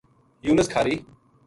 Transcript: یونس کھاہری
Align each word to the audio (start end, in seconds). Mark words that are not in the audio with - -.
یونس 0.45 0.67
کھاہری 0.73 0.95